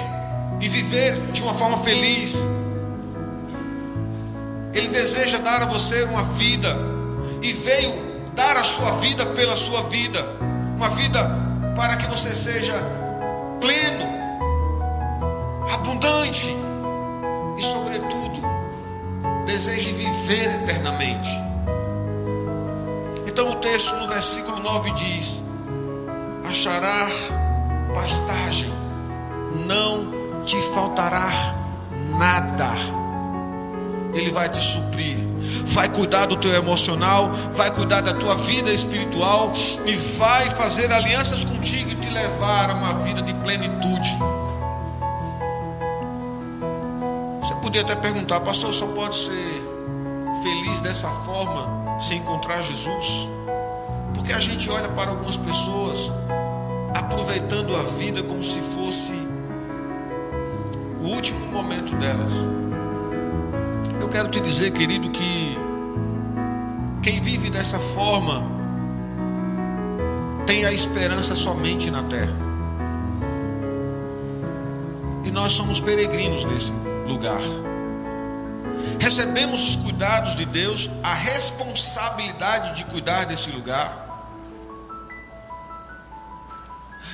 [0.62, 2.38] e viver de uma forma feliz.
[4.78, 6.78] Ele deseja dar a você uma vida
[7.42, 7.96] e veio
[8.36, 10.24] dar a sua vida pela sua vida,
[10.76, 11.28] uma vida
[11.76, 12.76] para que você seja
[13.60, 14.06] pleno,
[15.74, 16.56] abundante
[17.58, 18.40] e, sobretudo,
[19.48, 21.32] deseje viver eternamente.
[23.26, 25.42] Então, o texto no versículo 9 diz:
[26.48, 27.08] achará
[27.96, 28.72] pastagem,
[29.66, 31.32] não te faltará
[32.16, 33.07] nada.
[34.18, 35.16] Ele vai te suprir,
[35.68, 39.54] vai cuidar do teu emocional, vai cuidar da tua vida espiritual
[39.86, 44.18] e vai fazer alianças contigo e te levar a uma vida de plenitude.
[47.42, 49.64] Você podia até perguntar, pastor, só pode ser
[50.42, 53.30] feliz dessa forma se encontrar Jesus?
[54.16, 56.12] Porque a gente olha para algumas pessoas
[56.96, 59.14] aproveitando a vida como se fosse
[61.04, 62.67] o último momento delas.
[64.00, 65.58] Eu quero te dizer, querido, que
[67.02, 68.44] quem vive dessa forma
[70.46, 72.34] tem a esperança somente na terra.
[75.26, 76.72] E nós somos peregrinos nesse
[77.06, 77.42] lugar.
[79.00, 84.07] Recebemos os cuidados de Deus, a responsabilidade de cuidar desse lugar.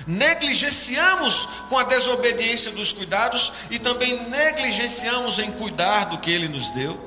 [0.06, 6.70] Negligenciamos com a desobediência dos cuidados e também negligenciamos em cuidar do que Ele nos
[6.72, 7.00] deu.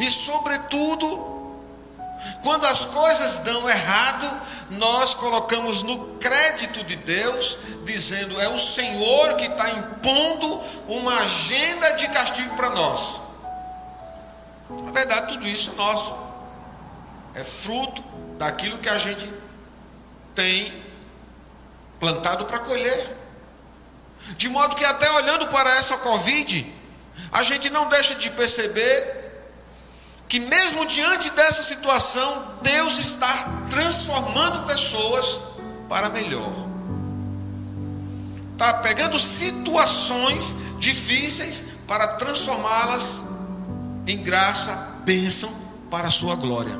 [0.00, 1.36] E, sobretudo,
[2.42, 4.40] quando as coisas dão errado,
[4.70, 11.92] nós colocamos no crédito de Deus, dizendo é o Senhor que está impondo uma agenda
[11.92, 13.20] de castigo para nós.
[14.68, 16.16] Na verdade, tudo isso é nosso,
[17.34, 18.02] é fruto
[18.38, 19.30] daquilo que a gente
[20.34, 20.85] tem
[22.06, 23.16] plantado para colher.
[24.36, 26.72] De modo que até olhando para essa Covid,
[27.32, 29.24] a gente não deixa de perceber
[30.28, 35.40] que mesmo diante dessa situação, Deus está transformando pessoas
[35.88, 36.52] para melhor.
[38.52, 43.22] Está pegando situações difíceis para transformá-las
[44.06, 45.52] em graça, bênção
[45.90, 46.78] para a sua glória.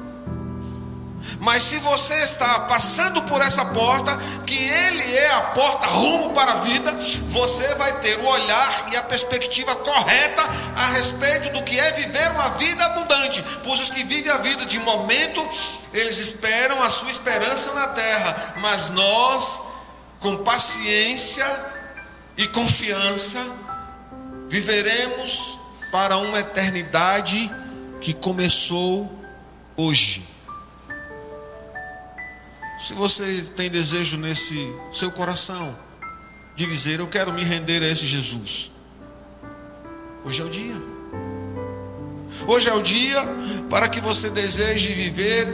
[1.40, 4.16] Mas se você está passando por essa porta,
[4.46, 6.92] que ele é a porta rumo para a vida,
[7.28, 10.42] você vai ter o olhar e a perspectiva correta
[10.76, 13.44] a respeito do que é viver uma vida abundante.
[13.64, 15.46] Pois os que vivem a vida de momento,
[15.92, 19.62] eles esperam a sua esperança na terra, mas nós,
[20.20, 21.46] com paciência
[22.36, 23.44] e confiança,
[24.48, 25.58] viveremos
[25.90, 27.50] para uma eternidade
[28.00, 29.10] que começou
[29.76, 30.35] hoje.
[32.78, 35.74] Se você tem desejo nesse seu coração
[36.54, 38.70] de dizer, eu quero me render a esse Jesus,
[40.24, 40.76] hoje é o dia.
[42.46, 43.22] Hoje é o dia
[43.70, 45.48] para que você deseje viver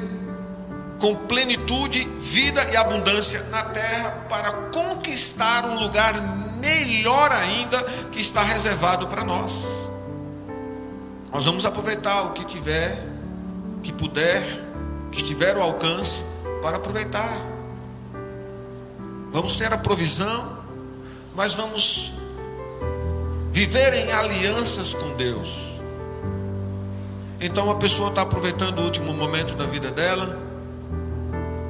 [0.98, 6.20] com plenitude, vida e abundância na terra para conquistar um lugar
[6.58, 9.64] melhor ainda que está reservado para nós.
[11.32, 13.00] Nós vamos aproveitar o que tiver,
[13.82, 14.44] que puder,
[15.12, 16.31] que tiver o alcance
[16.62, 17.36] para aproveitar.
[19.32, 20.58] Vamos ter a provisão,
[21.34, 22.12] mas vamos
[23.50, 25.72] viver em alianças com Deus.
[27.40, 30.38] Então a pessoa está aproveitando o último momento da vida dela,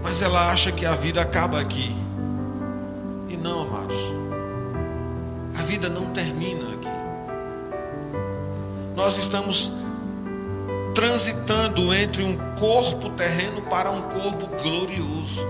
[0.02, 1.96] mas ela acha que a vida acaba aqui.
[3.30, 3.96] E não, amados,
[5.58, 6.88] a vida não termina aqui.
[8.94, 9.72] Nós estamos
[10.94, 15.44] transitando entre um corpo terreno para um corpo glorioso.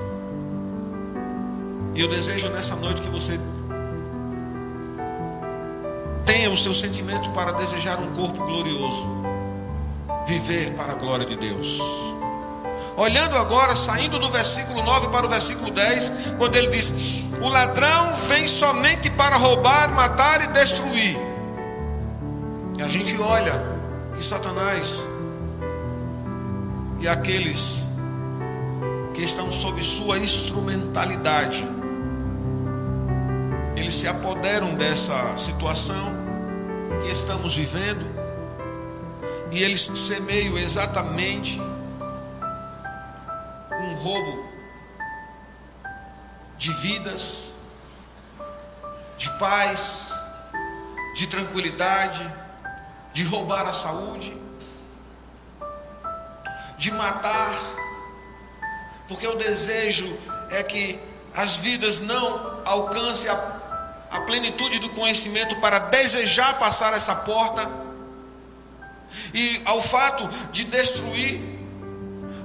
[1.95, 3.39] E eu desejo nessa noite que você
[6.25, 9.07] tenha o seu sentimento para desejar um corpo glorioso,
[10.27, 11.79] viver para a glória de Deus.
[12.97, 16.95] Olhando agora, saindo do versículo 9 para o versículo 10, quando ele diz:
[17.43, 21.19] O ladrão vem somente para roubar, matar e destruir.
[22.79, 23.61] E a gente olha
[24.15, 25.07] que Satanás
[27.03, 27.85] e aqueles
[29.13, 31.67] que estão sob sua instrumentalidade.
[33.75, 36.13] Eles se apoderam dessa situação
[37.03, 38.07] que estamos vivendo
[39.51, 41.61] e eles semeiam exatamente
[43.73, 44.49] um roubo
[46.57, 47.51] de vidas,
[49.19, 50.15] de paz,
[51.17, 52.25] de tranquilidade,
[53.13, 54.41] de roubar a saúde
[56.83, 57.55] de matar,
[59.07, 60.19] porque o desejo
[60.51, 60.99] é que
[61.33, 63.35] as vidas não alcancem a,
[64.11, 67.71] a plenitude do conhecimento para desejar passar essa porta,
[69.33, 71.41] e ao fato de destruir,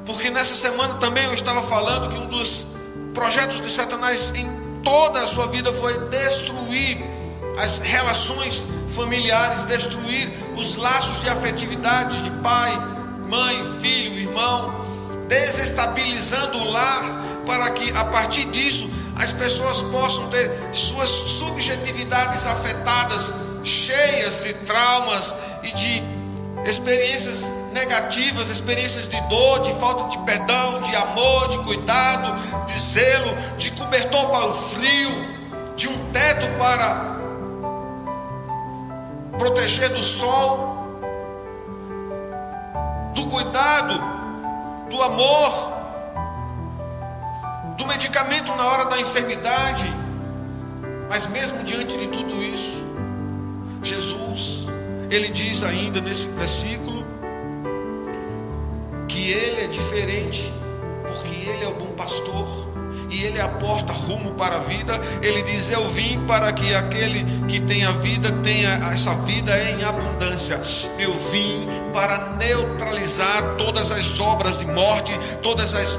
[0.05, 2.67] porque nessa semana também eu estava falando que um dos
[3.15, 4.47] projetos de Satanás em
[4.83, 6.99] toda a sua vida foi destruir
[7.57, 12.96] as relações familiares, destruir os laços de afetividade de pai,
[13.27, 14.85] mãe, filho, irmão,
[15.27, 23.33] desestabilizando o lar, para que a partir disso as pessoas possam ter suas subjetividades afetadas,
[23.63, 26.03] cheias de traumas e de
[26.69, 33.35] experiências negativas, experiências de dor, de falta de perdão, de amor, de cuidado, de zelo,
[33.57, 35.11] de cobertor para o frio,
[35.75, 37.17] de um teto para
[39.37, 40.76] proteger do sol,
[43.17, 43.99] do cuidado,
[44.91, 45.73] do amor,
[47.75, 49.91] do medicamento na hora da enfermidade.
[51.09, 52.83] Mas mesmo diante de tudo isso,
[53.81, 54.67] Jesus,
[55.09, 57.03] ele diz ainda nesse versículo
[59.07, 60.53] que ele é diferente,
[61.07, 62.66] porque ele é o bom pastor
[63.09, 64.99] e Ele é a porta rumo para a vida.
[65.21, 69.83] Ele diz: Eu vim para que aquele que tem a vida tenha essa vida em
[69.83, 70.61] abundância.
[70.99, 75.97] Eu vim para neutralizar todas as obras de morte, todas as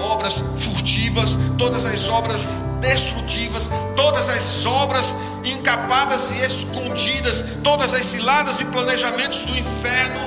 [0.00, 8.60] obras furtivas, todas as obras destrutivas, todas as obras encapadas e escondidas, todas as ciladas
[8.60, 10.20] e planejamentos do inferno,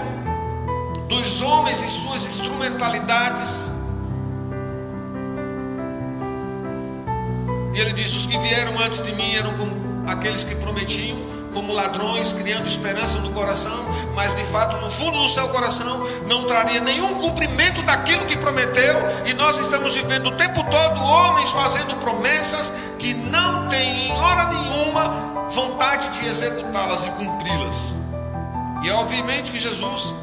[1.07, 3.72] dos homens e suas instrumentalidades
[7.74, 11.17] E ele diz: Os que vieram antes de mim eram como aqueles que prometiam,
[11.53, 16.45] como ladrões, criando esperança no coração, mas de fato no fundo do seu coração não
[16.45, 18.95] traria nenhum cumprimento daquilo que prometeu.
[19.26, 24.45] E nós estamos vivendo o tempo todo homens fazendo promessas que não têm em hora
[24.45, 27.95] nenhuma vontade de executá-las e cumpri-las.
[28.84, 30.13] E é obviamente que Jesus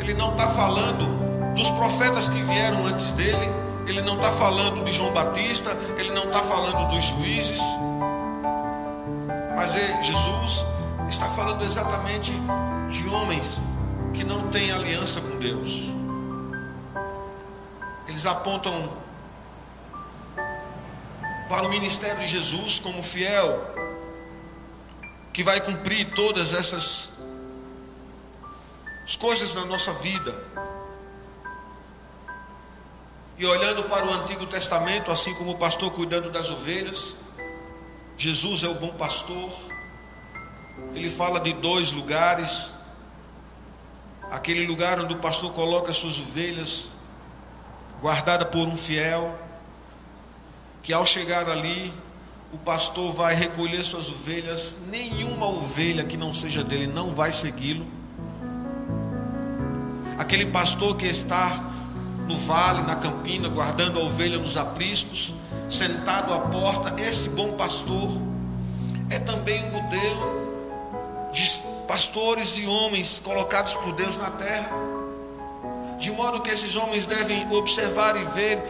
[0.00, 3.50] Ele não está falando dos profetas que vieram antes dele,
[3.86, 7.60] ele não está falando de João Batista, ele não está falando dos juízes,
[9.54, 10.66] mas é, Jesus
[11.08, 12.32] está falando exatamente
[12.90, 13.58] de homens
[14.12, 15.90] que não têm aliança com Deus.
[18.08, 18.92] Eles apontam
[21.48, 23.74] para o ministério de Jesus como fiel,
[25.32, 27.10] que vai cumprir todas essas
[29.18, 30.34] coisas na nossa vida.
[33.38, 37.16] E olhando para o Antigo Testamento, assim como o pastor cuidando das ovelhas,
[38.16, 39.50] Jesus é o bom pastor.
[40.94, 42.72] Ele fala de dois lugares:
[44.30, 46.88] aquele lugar onde o pastor coloca suas ovelhas,
[48.00, 49.38] guardada por um fiel,
[50.82, 51.92] que ao chegar ali,
[52.54, 57.86] o pastor vai recolher suas ovelhas, nenhuma ovelha que não seja dele não vai segui-lo.
[60.16, 61.75] Aquele pastor que está
[62.26, 65.32] no vale, na campina, guardando a ovelha nos apriscos,
[65.68, 68.10] sentado à porta, esse bom pastor
[69.10, 74.70] é também um modelo de pastores e homens colocados por Deus na terra,
[75.98, 78.60] de modo que esses homens devem observar e ver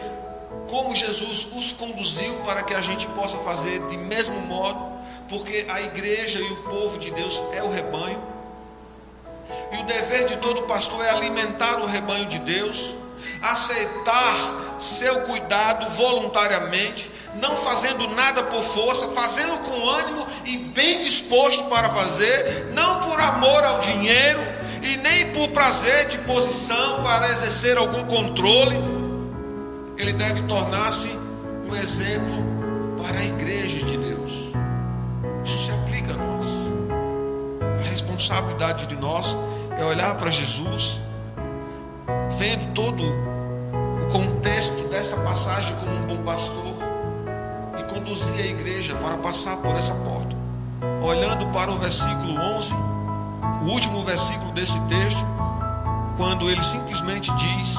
[0.69, 4.97] como Jesus os conduziu para que a gente possa fazer de mesmo modo,
[5.29, 8.21] porque a igreja e o povo de Deus é o rebanho.
[9.71, 12.93] E o dever de todo pastor é alimentar o rebanho de Deus,
[13.41, 17.11] aceitar seu cuidado voluntariamente,
[17.41, 23.19] não fazendo nada por força, fazendo com ânimo e bem disposto para fazer, não por
[23.19, 24.39] amor ao dinheiro
[24.81, 28.77] e nem por prazer de posição para exercer algum controle.
[29.97, 31.09] Ele deve tornar-se
[31.67, 32.37] um exemplo
[33.03, 34.31] para a igreja de Deus.
[35.43, 36.45] Isso se aplica a nós.
[37.85, 39.35] A responsabilidade de nós
[39.77, 40.99] é olhar para Jesus
[42.37, 46.73] vendo todo o contexto dessa passagem como um bom pastor
[47.79, 50.35] e conduzir a igreja para passar por essa porta.
[51.01, 52.73] Olhando para o versículo 11,
[53.63, 55.25] o último versículo desse texto,
[56.15, 57.75] quando ele simplesmente diz: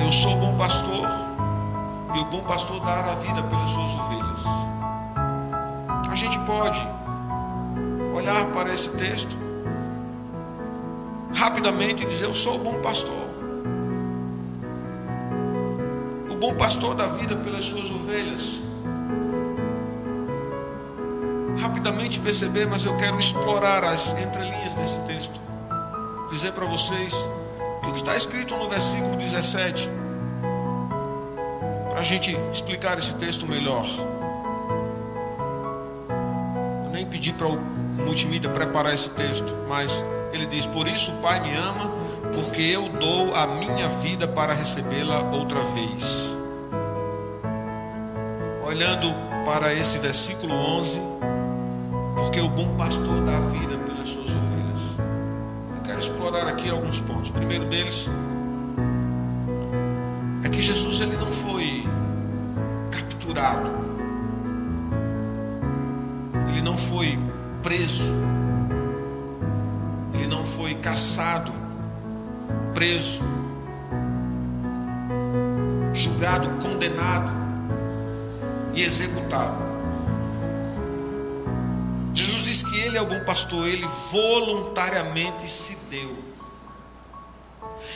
[0.00, 1.06] Eu sou bom pastor,
[2.14, 4.44] e o bom pastor dará a vida pelas suas ovelhas.
[6.10, 6.84] A gente pode
[8.14, 9.47] olhar para esse texto
[11.34, 13.28] rapidamente e dizer: Eu sou o bom pastor.
[16.30, 18.60] O bom pastor da vida pelas suas ovelhas.
[21.60, 25.40] Rapidamente perceber, mas eu quero explorar as entrelinhas desse texto.
[26.30, 27.14] Dizer para vocês
[27.82, 29.88] que o que está escrito no versículo 17,
[31.90, 33.86] para a gente explicar esse texto melhor.
[36.84, 37.58] Eu nem pedi para o
[38.04, 41.90] multimídia preparar esse texto, mas ele diz: Por isso o Pai me ama,
[42.34, 46.36] porque eu dou a minha vida para recebê-la outra vez.
[48.64, 49.12] Olhando
[49.44, 51.00] para esse versículo 11,
[52.16, 54.82] porque o bom pastor dá a vida pelas suas ovelhas.
[55.76, 57.30] Eu quero explorar aqui alguns pontos.
[57.30, 58.08] O primeiro deles
[60.44, 61.86] é que Jesus ele não foi
[62.90, 63.70] capturado,
[66.50, 67.18] ele não foi
[67.62, 68.37] preso
[70.78, 71.52] caçado,
[72.74, 73.22] preso,
[75.92, 77.30] julgado, condenado
[78.74, 79.68] e executado.
[82.14, 86.16] Jesus diz que ele é o bom pastor, ele voluntariamente se deu.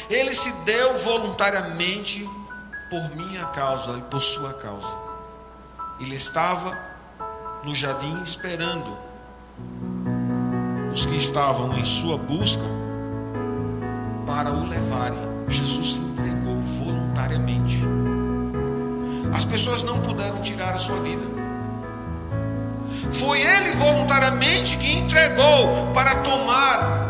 [0.09, 2.29] Ele se deu voluntariamente
[2.91, 4.95] por minha causa e por sua causa.
[5.99, 6.77] Ele estava
[7.65, 9.12] no jardim esperando
[10.93, 12.63] os que estavam em sua busca
[14.27, 15.19] para o levarem.
[15.49, 17.81] Jesus se entregou voluntariamente.
[19.35, 21.23] As pessoas não puderam tirar a sua vida.
[23.11, 27.03] Foi ele voluntariamente que entregou para tomar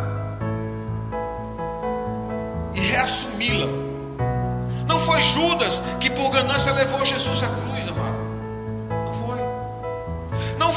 [2.75, 3.67] e reassumi-la.
[4.87, 7.73] Não foi Judas que por ganância levou Jesus à cruz.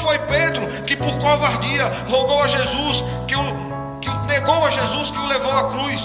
[0.06, 5.26] foi Pedro por covardia rogou a Jesus, que o, que negou a Jesus, que o
[5.26, 6.02] levou à cruz.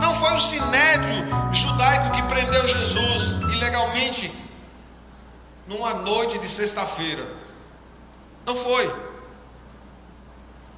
[0.00, 4.32] Não foi o sinédrio judaico que prendeu Jesus ilegalmente
[5.66, 7.24] numa noite de sexta-feira.
[8.46, 8.92] Não foi.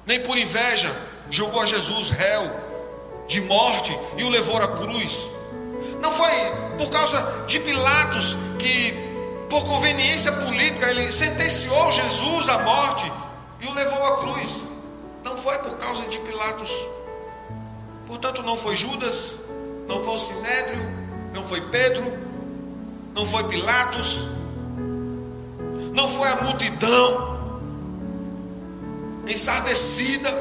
[0.05, 0.93] Nem por inveja
[1.29, 2.51] julgou a Jesus réu
[3.27, 5.31] de morte e o levou à cruz.
[6.01, 6.31] Não foi
[6.77, 9.12] por causa de Pilatos que
[9.53, 13.11] por conveniência política, ele sentenciou Jesus à morte
[13.61, 14.63] e o levou à cruz.
[15.23, 16.71] Não foi por causa de Pilatos.
[18.07, 19.35] Portanto, não foi Judas,
[19.87, 20.83] não foi o Sinédrio,
[21.35, 22.03] não foi Pedro,
[23.13, 24.25] não foi Pilatos,
[25.93, 27.61] não foi a multidão
[29.27, 30.31] ensardecida,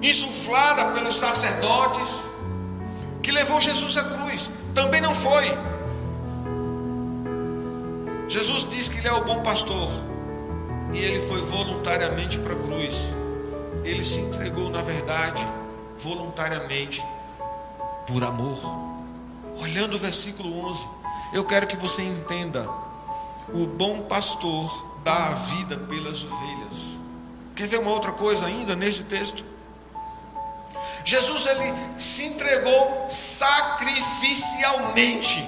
[0.00, 2.20] insuflada pelos sacerdotes,
[3.20, 4.48] que levou Jesus à cruz.
[4.76, 5.71] Também não foi.
[8.32, 9.90] Jesus diz que Ele é o bom pastor.
[10.92, 13.12] E Ele foi voluntariamente para a cruz.
[13.84, 15.46] Ele se entregou, na verdade,
[15.98, 17.04] voluntariamente,
[18.06, 18.58] por amor.
[19.60, 20.86] Olhando o versículo 11,
[21.34, 22.66] eu quero que você entenda:
[23.52, 26.96] o bom pastor dá a vida pelas ovelhas.
[27.54, 29.44] Quer ver uma outra coisa ainda nesse texto?
[31.04, 35.46] Jesus ele se entregou sacrificialmente.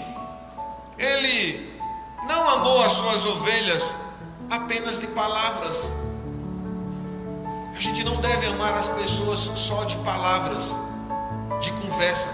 [0.99, 1.74] Ele
[2.29, 3.95] não amou as suas ovelhas
[4.51, 5.91] apenas de palavras.
[7.75, 10.72] A gente não deve amar as pessoas só de palavras,
[11.61, 12.31] de conversa,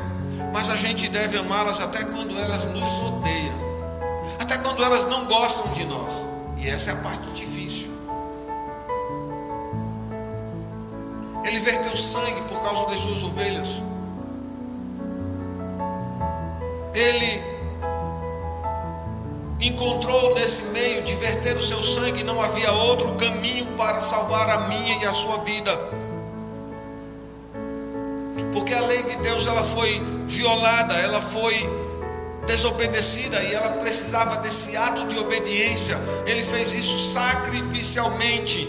[0.53, 3.55] mas a gente deve amá-las até quando elas nos odeiam,
[4.39, 6.25] até quando elas não gostam de nós.
[6.59, 7.91] E essa é a parte difícil.
[11.43, 13.83] Ele verteu sangue por causa das suas ovelhas.
[16.93, 17.60] Ele
[19.61, 24.69] encontrou nesse meio de verter o seu sangue, não havia outro caminho para salvar a
[24.69, 25.79] minha e a sua vida.
[28.55, 31.69] Porque a lei de Deus ela foi violada, ela foi
[32.47, 35.99] desobedecida e ela precisava desse ato de obediência.
[36.27, 38.69] Ele fez isso sacrificialmente.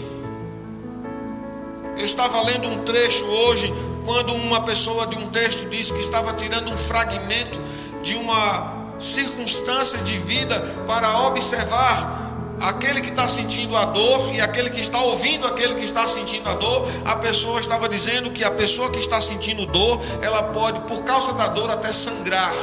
[1.96, 3.72] Eu estava lendo um trecho hoje,
[4.04, 7.58] quando uma pessoa de um texto disse que estava tirando um fragmento
[8.02, 12.22] de uma circunstância de vida para observar
[12.60, 16.48] aquele que está sentindo a dor e aquele que está ouvindo aquele que está sentindo
[16.48, 16.88] a dor.
[17.04, 21.32] A pessoa estava dizendo que a pessoa que está sentindo dor, ela pode, por causa
[21.32, 22.54] da dor, até sangrar.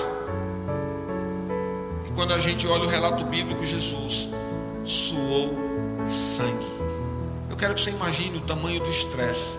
[2.07, 4.29] E quando a gente olha o relato bíblico, Jesus
[4.85, 5.57] suou
[6.07, 6.79] sangue.
[7.49, 9.57] Eu quero que você imagine o tamanho do estresse,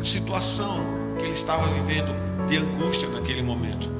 [0.00, 0.80] a situação
[1.18, 2.14] que ele estava vivendo
[2.48, 3.99] de angústia naquele momento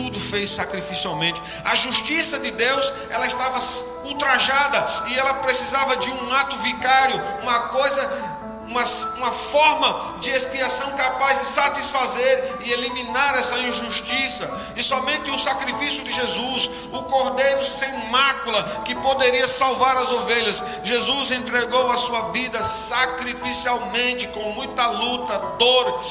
[0.00, 1.42] tudo fez sacrificialmente.
[1.62, 3.60] A justiça de Deus, ela estava
[4.04, 8.84] ultrajada e ela precisava de um ato vicário, uma coisa, uma,
[9.18, 14.50] uma forma de expiação capaz de satisfazer e eliminar essa injustiça.
[14.74, 20.64] E somente o sacrifício de Jesus, o cordeiro sem mácula, que poderia salvar as ovelhas.
[20.82, 26.02] Jesus entregou a sua vida sacrificialmente, com muita luta, dor,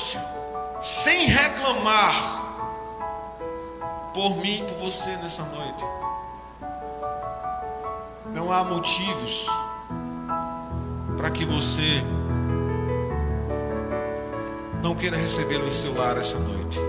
[0.83, 2.38] sem reclamar
[4.19, 5.81] por mim e por você nessa noite.
[8.35, 9.47] Não há motivos
[11.15, 12.03] para que você
[14.83, 16.81] não queira recebê-lo em seu lar essa noite.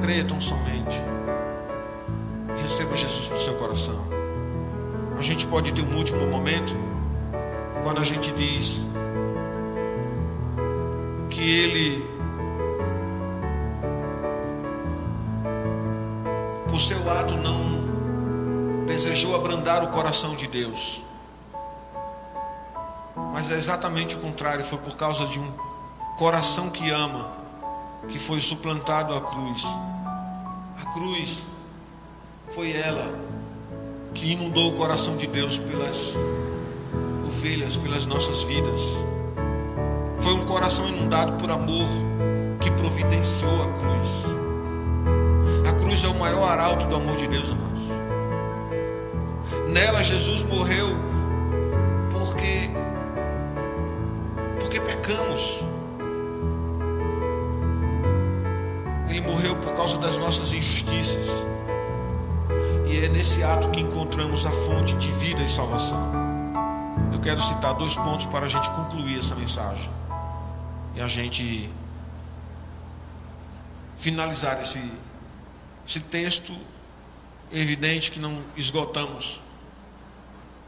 [0.00, 0.98] Creia tão somente.
[2.62, 4.02] Receba Jesus no seu coração.
[5.18, 6.74] A gente pode ter um último momento
[7.82, 8.82] quando a gente diz
[11.28, 12.13] que Ele
[16.74, 21.00] o seu ato não desejou abrandar o coração de Deus.
[23.32, 25.52] Mas é exatamente o contrário, foi por causa de um
[26.18, 27.30] coração que ama
[28.08, 29.62] que foi suplantado à cruz.
[30.82, 31.44] A cruz
[32.50, 33.20] foi ela
[34.12, 36.14] que inundou o coração de Deus pelas
[37.24, 38.80] ovelhas, pelas nossas vidas.
[40.18, 41.86] Foi um coração inundado por amor
[42.60, 44.43] que providenciou a cruz
[45.94, 47.80] cruz é o maior arauto do amor de Deus, irmãos.
[49.68, 50.88] Nela Jesus morreu
[52.10, 52.68] porque
[54.58, 55.62] porque pecamos.
[59.08, 61.44] Ele morreu por causa das nossas injustiças.
[62.86, 66.12] E é nesse ato que encontramos a fonte de vida e salvação.
[67.12, 69.88] Eu quero citar dois pontos para a gente concluir essa mensagem.
[70.96, 71.70] E a gente
[73.98, 74.80] finalizar esse
[75.86, 76.54] esse texto
[77.52, 79.40] é evidente que não esgotamos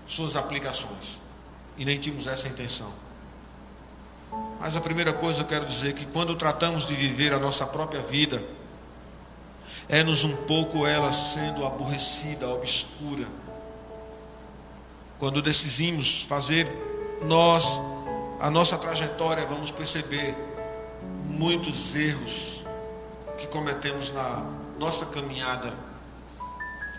[0.07, 1.19] suas aplicações
[1.77, 2.93] e nem tínhamos essa intenção.
[4.61, 7.67] Mas a primeira coisa eu quero dizer é que quando tratamos de viver a nossa
[7.67, 8.43] própria vida,
[9.89, 13.27] é-nos um pouco ela sendo aborrecida, obscura.
[15.19, 16.67] Quando decidimos fazer
[17.23, 17.81] nós
[18.41, 20.35] a nossa trajetória, vamos perceber
[21.29, 22.63] muitos erros
[23.39, 25.73] que cometemos na nossa caminhada.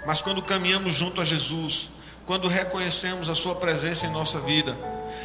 [0.05, 1.89] Mas quando caminhamos junto a Jesus,
[2.25, 4.77] quando reconhecemos a Sua presença em nossa vida,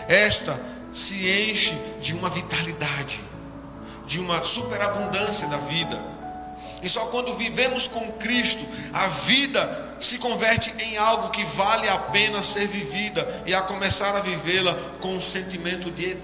[0.08, 0.58] esta
[0.92, 3.20] se enche de uma vitalidade,
[4.06, 6.00] de uma superabundância da vida.
[6.82, 11.96] E só quando vivemos com Cristo, a vida se converte em algo que vale a
[11.96, 16.22] pena ser vivida e a começar a vivê-la com um sentimento de eternidade